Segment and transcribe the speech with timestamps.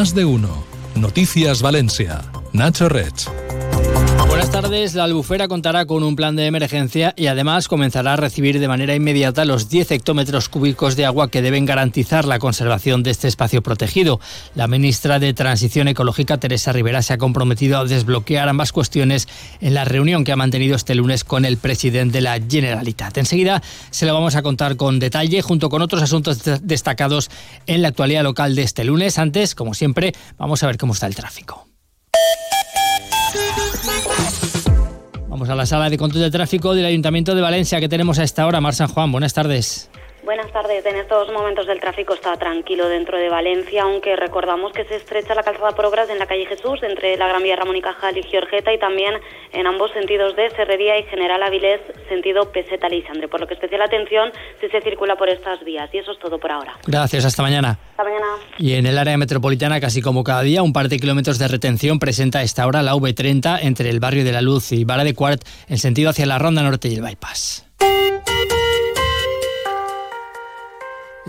[0.00, 0.64] Más de uno.
[0.94, 2.22] Noticias Valencia.
[2.54, 3.39] Nacho Rech.
[4.50, 4.94] Tardes.
[4.94, 8.94] La albufera contará con un plan de emergencia y además comenzará a recibir de manera
[8.94, 13.62] inmediata los 10 hectómetros cúbicos de agua que deben garantizar la conservación de este espacio
[13.62, 14.20] protegido.
[14.54, 19.28] La ministra de Transición Ecológica, Teresa Rivera, se ha comprometido a desbloquear ambas cuestiones
[19.60, 23.18] en la reunión que ha mantenido este lunes con el presidente de la Generalitat.
[23.18, 27.30] Enseguida se lo vamos a contar con detalle junto con otros asuntos destacados
[27.66, 29.18] en la actualidad local de este lunes.
[29.18, 31.69] Antes, como siempre, vamos a ver cómo está el tráfico.
[35.40, 38.24] Vamos a la sala de control de tráfico del Ayuntamiento de Valencia que tenemos a
[38.24, 38.60] esta hora.
[38.60, 39.88] Mar San Juan, buenas tardes.
[40.30, 40.86] Buenas tardes.
[40.86, 45.34] En estos momentos el tráfico está tranquilo dentro de Valencia, aunque recordamos que se estrecha
[45.34, 48.16] la calzada por obras en la calle Jesús, entre la Gran Vía Ramón y Cajal
[48.16, 49.14] y Giorgeta, y también
[49.52, 53.26] en ambos sentidos de Serrería y General Avilés, sentido Peseta-Lisandre.
[53.26, 54.30] Por lo que especial atención
[54.60, 55.90] si se circula por estas vías.
[55.92, 56.78] Y eso es todo por ahora.
[56.86, 57.80] Gracias, hasta mañana.
[57.90, 58.26] Hasta mañana.
[58.56, 61.98] Y en el área metropolitana, casi como cada día, un par de kilómetros de retención
[61.98, 65.12] presenta a esta hora la V30 entre el barrio de la Luz y Vara de
[65.12, 67.69] Cuart, en sentido hacia la Ronda Norte y el Bypass.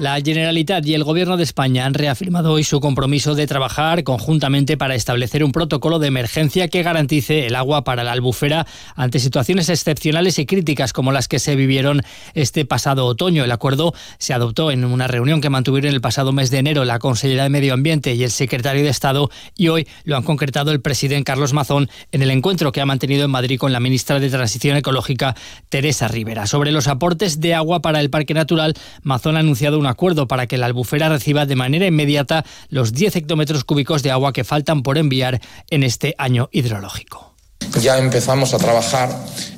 [0.01, 4.75] La Generalitat y el Gobierno de España han reafirmado hoy su compromiso de trabajar conjuntamente
[4.75, 9.69] para establecer un protocolo de emergencia que garantice el agua para la albufera ante situaciones
[9.69, 12.01] excepcionales y críticas como las que se vivieron
[12.33, 13.43] este pasado otoño.
[13.43, 16.97] El acuerdo se adoptó en una reunión que mantuvieron el pasado mes de enero la
[16.97, 20.81] Consellera de Medio Ambiente y el Secretario de Estado y hoy lo han concretado el
[20.81, 24.31] presidente Carlos Mazón en el encuentro que ha mantenido en Madrid con la ministra de
[24.31, 25.35] Transición Ecológica
[25.69, 26.47] Teresa Rivera.
[26.47, 30.47] Sobre los aportes de agua para el Parque Natural, Mazón ha anunciado un acuerdo para
[30.47, 34.81] que la albufera reciba de manera inmediata los 10 hectómetros cúbicos de agua que faltan
[34.83, 37.31] por enviar en este año hidrológico
[37.79, 39.09] ya empezamos a trabajar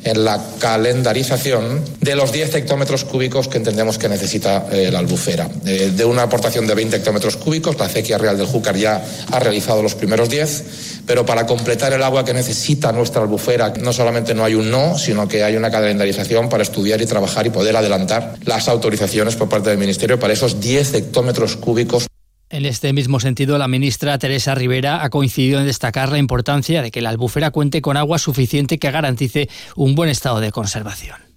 [0.03, 5.49] en la calendarización de los 10 hectómetros cúbicos que entendemos que necesita eh, la albufera.
[5.65, 9.39] Eh, de una aportación de 20 hectómetros cúbicos, la acequia real del Júcar ya ha
[9.39, 14.33] realizado los primeros 10, pero para completar el agua que necesita nuestra albufera, no solamente
[14.33, 17.75] no hay un no, sino que hay una calendarización para estudiar y trabajar y poder
[17.75, 22.07] adelantar las autorizaciones por parte del Ministerio para esos 10 hectómetros cúbicos.
[22.49, 26.91] En este mismo sentido, la ministra Teresa Rivera ha coincidido en destacar la importancia de
[26.91, 31.32] que la albufera cuente con agua suficiente que garantice un buen estado de conservación.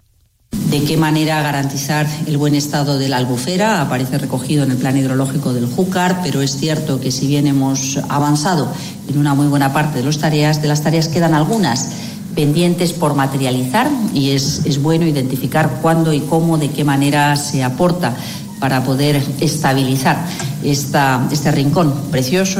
[0.77, 3.81] ¿De qué manera garantizar el buen estado de la albufera?
[3.81, 7.99] Aparece recogido en el plan hidrológico del Júcar, pero es cierto que si bien hemos
[8.09, 8.71] avanzado
[9.09, 11.91] en una muy buena parte de, las tareas, de las tareas quedan algunas
[12.35, 17.65] pendientes por materializar y es, es bueno identificar cuándo y cómo, de qué manera se
[17.65, 18.15] aporta
[18.61, 20.19] para poder estabilizar
[20.63, 22.59] esta, este rincón precioso.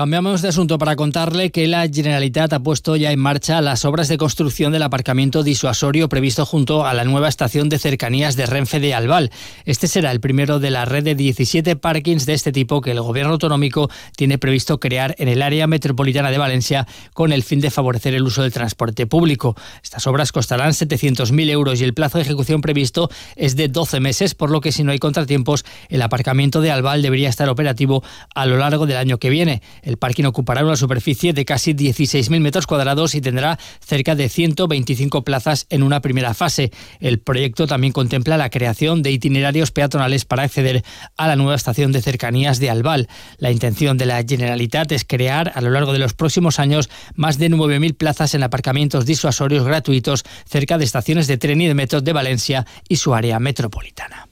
[0.00, 4.08] Cambiamos de asunto para contarle que la Generalitat ha puesto ya en marcha las obras
[4.08, 8.80] de construcción del aparcamiento disuasorio previsto junto a la nueva estación de cercanías de Renfe
[8.80, 9.30] de Albal.
[9.66, 13.02] Este será el primero de la red de 17 parkings de este tipo que el
[13.02, 17.70] gobierno autonómico tiene previsto crear en el área metropolitana de Valencia con el fin de
[17.70, 19.54] favorecer el uso del transporte público.
[19.82, 24.34] Estas obras costarán 700.000 euros y el plazo de ejecución previsto es de 12 meses,
[24.34, 28.02] por lo que si no hay contratiempos, el aparcamiento de Albal debería estar operativo
[28.34, 29.60] a lo largo del año que viene.
[29.98, 35.66] Parking ocupará una superficie de casi 16.000 metros cuadrados y tendrá cerca de 125 plazas
[35.70, 36.70] en una primera fase.
[37.00, 40.84] El proyecto también contempla la creación de itinerarios peatonales para acceder
[41.16, 43.08] a la nueva estación de cercanías de Albal.
[43.38, 47.38] La intención de la Generalitat es crear a lo largo de los próximos años más
[47.38, 52.00] de 9.000 plazas en aparcamientos disuasorios gratuitos cerca de estaciones de tren y de metro
[52.00, 54.29] de Valencia y su área metropolitana.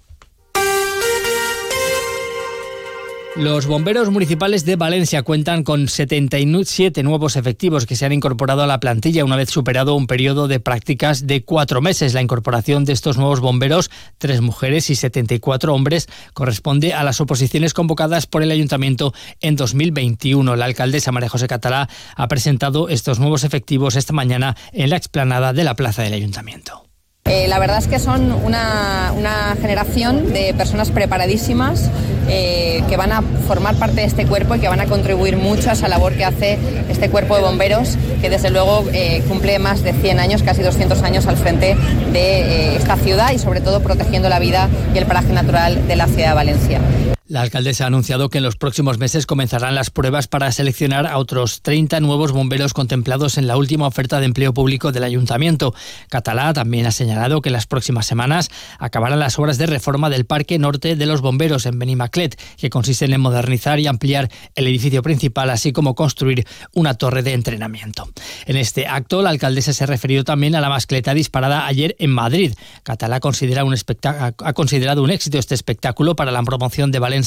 [3.38, 8.66] Los bomberos municipales de Valencia cuentan con 77 nuevos efectivos que se han incorporado a
[8.66, 12.15] la plantilla una vez superado un periodo de prácticas de cuatro meses.
[12.15, 17.75] La incorporación de estos nuevos bomberos, tres mujeres y 74 hombres, corresponde a las oposiciones
[17.75, 20.56] convocadas por el ayuntamiento en 2021.
[20.56, 25.53] La alcaldesa María José Catalá ha presentado estos nuevos efectivos esta mañana en la explanada
[25.53, 26.88] de la plaza del ayuntamiento.
[27.28, 29.12] Eh, la verdad es que son una,
[29.61, 31.91] generación de personas preparadísimas
[32.29, 35.70] eh, que van a formar parte de este cuerpo y que van a contribuir mucho
[35.70, 36.58] a esa labor que hace
[36.88, 41.03] este cuerpo de bomberos, que desde luego eh, cumple más de 100 años, casi 200
[41.03, 41.76] años al frente
[42.12, 46.06] de esta ciudad y sobre todo protegiendo la vida y el paraje natural de la
[46.06, 46.81] ciudad de Valencia.
[47.29, 51.19] La alcaldesa ha anunciado que en los próximos meses comenzarán las pruebas para seleccionar a
[51.19, 55.75] otros 30 nuevos bomberos contemplados en la última oferta de empleo público del ayuntamiento.
[56.09, 58.49] Catalá también ha señalado que en las próximas semanas
[58.79, 63.13] acabarán las obras de reforma del Parque Norte de los Bomberos en Benimaclet, que consisten
[63.13, 68.09] en modernizar y ampliar el edificio principal, así como construir una torre de entrenamiento.
[68.47, 72.11] En este acto, la alcaldesa se ha referido también a la mascleta disparada ayer en
[72.11, 72.55] Madrid.
[72.85, 77.18] Catalá considera un ha considerado un éxito este espectáculo para la promoción de Valencia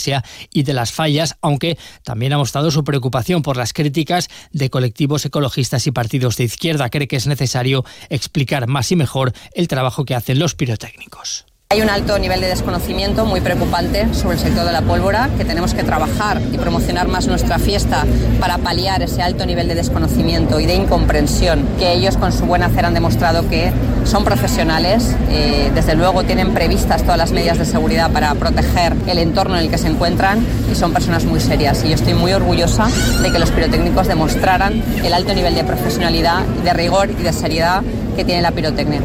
[0.52, 5.26] Y de las fallas, aunque también ha mostrado su preocupación por las críticas de colectivos
[5.26, 6.90] ecologistas y partidos de izquierda.
[6.90, 11.51] Cree que es necesario explicar más y mejor el trabajo que hacen los pirotécnicos.
[11.72, 15.46] Hay un alto nivel de desconocimiento muy preocupante sobre el sector de la pólvora, que
[15.46, 18.04] tenemos que trabajar y promocionar más nuestra fiesta
[18.42, 22.62] para paliar ese alto nivel de desconocimiento y de incomprensión que ellos con su buen
[22.62, 23.72] hacer han demostrado que
[24.04, 29.20] son profesionales, eh, desde luego tienen previstas todas las medidas de seguridad para proteger el
[29.20, 31.86] entorno en el que se encuentran y son personas muy serias.
[31.86, 32.90] Y yo estoy muy orgullosa
[33.24, 37.82] de que los pirotécnicos demostraran el alto nivel de profesionalidad, de rigor y de seriedad
[38.18, 39.00] que tiene la pirotecnia.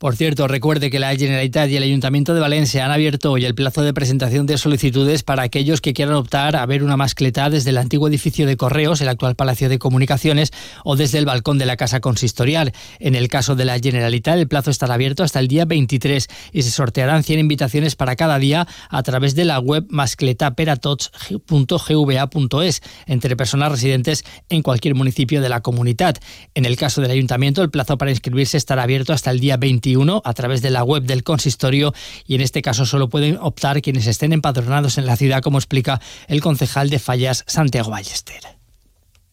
[0.00, 3.54] Por cierto, recuerde que la Generalitat y el Ayuntamiento de Valencia han abierto hoy el
[3.54, 7.68] plazo de presentación de solicitudes para aquellos que quieran optar a ver una mascleta desde
[7.68, 10.52] el antiguo edificio de Correos, el actual Palacio de Comunicaciones,
[10.84, 12.72] o desde el balcón de la Casa Consistorial.
[12.98, 16.62] En el caso de la Generalitat, el plazo estará abierto hasta el día 23 y
[16.62, 23.70] se sortearán 100 invitaciones para cada día a través de la web mascletaperatots.gva.es entre personas
[23.70, 26.16] residentes en cualquier municipio de la comunidad.
[26.54, 29.58] En el caso del Ayuntamiento, el plazo para inscribirse estará abierto hasta el día
[29.90, 31.92] 21 a través de la web del consistorio
[32.26, 36.00] y en este caso solo pueden optar quienes estén empadronados en la ciudad, como explica
[36.28, 38.40] el concejal de Fallas, Santiago Ballester.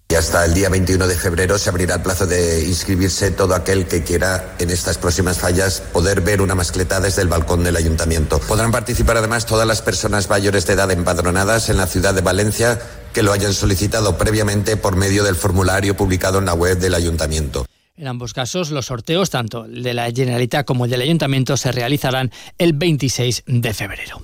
[0.10, 3.88] Y hasta el día 21 de febrero se abrirá el plazo de inscribirse todo aquel
[3.88, 8.40] que quiera en estas próximas fallas poder ver una mascleta desde el balcón del ayuntamiento.
[8.40, 12.80] Podrán participar además todas las personas mayores de edad empadronadas en la ciudad de Valencia
[13.14, 17.67] que lo hayan solicitado previamente por medio del formulario publicado en la web del ayuntamiento.
[17.98, 21.72] En ambos casos, los sorteos, tanto el de la Generalitat como el del Ayuntamiento, se
[21.72, 24.22] realizarán el 26 de febrero.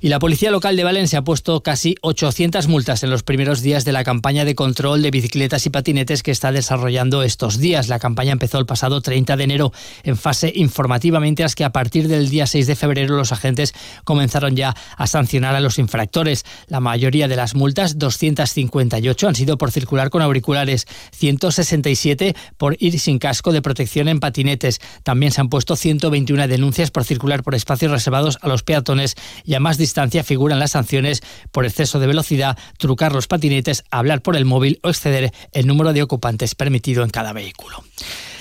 [0.00, 3.84] Y la Policía Local de Valencia ha puesto casi 800 multas en los primeros días
[3.84, 7.88] de la campaña de control de bicicletas y patinetes que está desarrollando estos días.
[7.88, 9.72] La campaña empezó el pasado 30 de enero
[10.04, 13.74] en fase informativa, mientras que a partir del día 6 de febrero los agentes
[14.04, 16.44] comenzaron ya a sancionar a los infractores.
[16.68, 23.00] La mayoría de las multas, 258, han sido por circular con auriculares, 167 por ir
[23.00, 24.80] sin casco de protección en patinetes.
[25.02, 29.54] También se han puesto 121 denuncias por circular por espacios reservados a los peatones y
[29.54, 34.20] a más de distancia figuran las sanciones por exceso de velocidad, trucar los patinetes, hablar
[34.20, 37.82] por el móvil o exceder el número de ocupantes permitido en cada vehículo.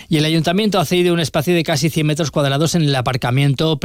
[0.10, 3.78] Y el ayuntamiento ha cedido un espacio de casi 100 metros cuadrados en el aparcamiento,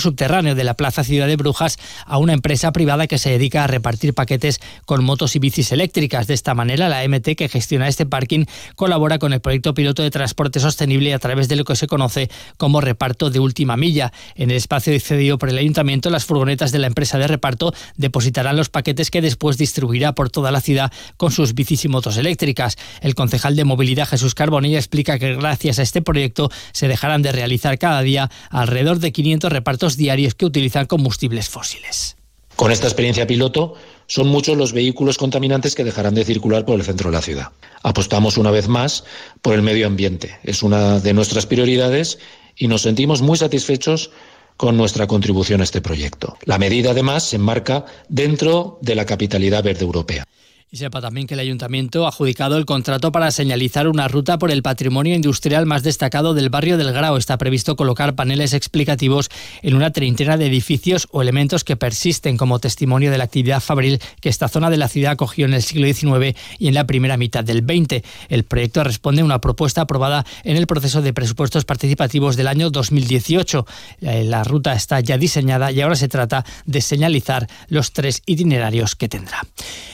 [0.00, 3.68] subterráneo de la Plaza Ciudad de Brujas a una empresa privada que se dedica a
[3.68, 6.26] repartir paquetes con motos y bicis eléctricas.
[6.26, 10.10] De esta manera, la MT que gestiona este parking colabora con el proyecto piloto de
[10.10, 14.12] transporte sostenible a través de lo que se conoce como reparto de última milla.
[14.34, 18.56] En el espacio cedido por el ayuntamiento, las furgonetas de la empresa de reparto depositarán
[18.56, 22.76] los paquetes que después distribuirá por toda la ciudad con sus bicis y motos eléctricas.
[23.00, 27.30] El concejal de movilidad Jesús Carbonilla explica que gracias a este proyecto se dejarán de
[27.30, 32.16] realizar cada día alrededor de 500 repartos diarios que utilizan combustibles fósiles.
[32.56, 33.74] Con esta experiencia piloto,
[34.06, 37.48] son muchos los vehículos contaminantes que dejarán de circular por el centro de la ciudad.
[37.82, 39.04] Apostamos una vez más
[39.42, 40.38] por el medio ambiente.
[40.42, 42.18] Es una de nuestras prioridades
[42.56, 44.10] y nos sentimos muy satisfechos
[44.56, 46.36] con nuestra contribución a este proyecto.
[46.46, 50.24] La medida, además, se enmarca dentro de la capitalidad verde europea.
[50.70, 54.50] Y sepa también que el ayuntamiento ha adjudicado el contrato para señalizar una ruta por
[54.50, 57.16] el patrimonio industrial más destacado del barrio del Grao.
[57.16, 59.30] Está previsto colocar paneles explicativos
[59.62, 63.98] en una treintena de edificios o elementos que persisten como testimonio de la actividad fabril
[64.20, 67.16] que esta zona de la ciudad acogió en el siglo XIX y en la primera
[67.16, 68.04] mitad del XX.
[68.28, 72.68] El proyecto responde a una propuesta aprobada en el proceso de presupuestos participativos del año
[72.68, 73.66] 2018.
[74.02, 78.96] Eh, la ruta está ya diseñada y ahora se trata de señalizar los tres itinerarios
[78.96, 79.46] que tendrá.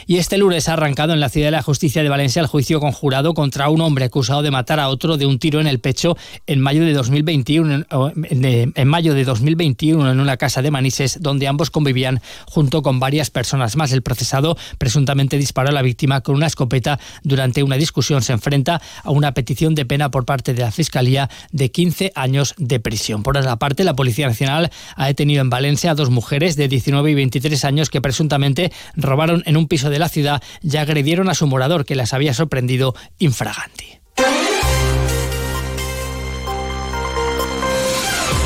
[0.07, 2.81] Y este lunes ha arrancado en la Ciudad de la Justicia de Valencia el juicio
[2.81, 6.17] conjurado contra un hombre acusado de matar a otro de un tiro en el pecho
[6.47, 11.71] en mayo de 2021, en mayo de 2021 en una casa de Manises donde ambos
[11.71, 13.93] convivían junto con varias personas más.
[13.93, 18.23] El procesado presuntamente disparó a la víctima con una escopeta durante una discusión.
[18.23, 22.55] Se enfrenta a una petición de pena por parte de la Fiscalía de 15 años
[22.59, 23.23] de prisión.
[23.23, 27.11] Por otra parte, la Policía Nacional ha detenido en Valencia a dos mujeres de 19
[27.11, 31.35] y 23 años que presuntamente robaron en un piso de la ciudad ya agredieron a
[31.35, 34.01] su morador que las había sorprendido infraganti.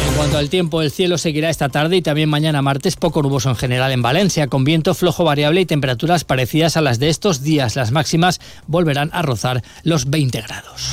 [0.09, 3.51] En cuanto al tiempo, el cielo seguirá esta tarde y también mañana martes poco nuboso
[3.51, 7.43] en general en Valencia, con viento flojo variable y temperaturas parecidas a las de estos
[7.43, 7.77] días.
[7.77, 10.91] Las máximas volverán a rozar los 20 grados.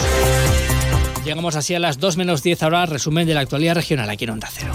[1.26, 4.30] Llegamos así a las 2 menos 10 ahora, resumen de la actualidad regional aquí en
[4.30, 4.74] Onda Cero.